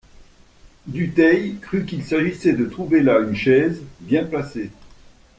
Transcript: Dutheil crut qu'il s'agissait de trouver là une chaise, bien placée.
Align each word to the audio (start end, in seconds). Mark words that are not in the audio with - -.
Dutheil 0.87 1.59
crut 1.61 1.85
qu'il 1.85 2.03
s'agissait 2.03 2.53
de 2.53 2.65
trouver 2.65 3.03
là 3.03 3.19
une 3.19 3.35
chaise, 3.35 3.83
bien 3.99 4.23
placée. 4.23 4.71